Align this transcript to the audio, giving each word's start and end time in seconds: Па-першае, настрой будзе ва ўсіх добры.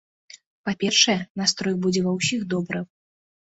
Па-першае, 0.69 1.15
настрой 1.43 1.75
будзе 1.85 2.01
ва 2.09 2.17
ўсіх 2.19 2.49
добры. 2.57 2.85